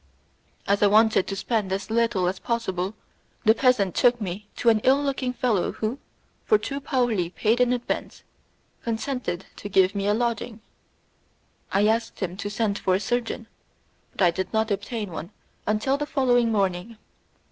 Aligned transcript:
As 0.67 0.81
I 0.81 0.87
wanted 0.87 1.27
to 1.27 1.35
spend 1.35 1.71
as 1.71 1.91
little 1.91 2.27
as 2.27 2.39
possible, 2.39 2.95
the 3.45 3.53
peasant 3.53 3.93
took 3.93 4.19
me 4.19 4.47
to 4.55 4.69
an 4.69 4.79
ill 4.79 4.99
looking 4.99 5.31
fellow 5.31 5.73
who, 5.73 5.99
for 6.43 6.57
two 6.57 6.79
paoli 6.81 7.29
paid 7.29 7.61
in 7.61 7.71
advance, 7.71 8.23
consented 8.81 9.45
to 9.57 9.69
give 9.69 9.93
me 9.93 10.07
a 10.07 10.15
lodging. 10.15 10.59
I 11.71 11.85
asked 11.85 12.19
him 12.19 12.35
to 12.37 12.49
send 12.49 12.79
for 12.79 12.95
a 12.95 12.99
surgeon, 12.99 13.45
but 14.13 14.23
I 14.23 14.31
did 14.31 14.51
not 14.51 14.71
obtain 14.71 15.11
one 15.11 15.29
until 15.67 15.99
the 15.99 16.07
following 16.07 16.51
morning. 16.51 16.97